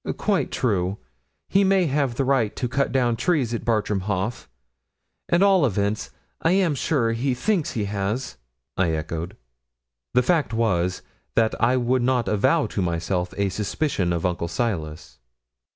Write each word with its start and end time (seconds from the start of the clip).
'Quite 0.17 0.49
true. 0.49 0.97
He 1.47 1.63
may 1.63 1.85
have 1.85 2.15
the 2.15 2.23
right 2.25 2.55
to 2.55 2.67
cut 2.67 2.91
down 2.91 3.15
trees 3.15 3.53
at 3.53 3.63
Bartram 3.63 3.99
Haugh. 3.99 4.47
At 5.29 5.43
all 5.43 5.63
events, 5.63 6.09
I 6.41 6.53
am 6.53 6.73
sure 6.73 7.11
he 7.11 7.35
thinks 7.35 7.73
he 7.73 7.85
has,' 7.85 8.37
I 8.75 8.93
echoed. 8.93 9.37
The 10.15 10.23
fact 10.23 10.55
was, 10.55 11.03
that 11.35 11.53
I 11.61 11.77
would 11.77 12.01
not 12.01 12.27
avow 12.27 12.65
to 12.65 12.81
myself 12.81 13.35
a 13.37 13.49
suspicion 13.49 14.11
of 14.11 14.25
Uncle 14.25 14.47
Silas. 14.47 15.19